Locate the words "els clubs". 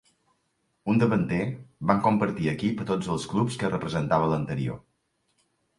3.17-3.61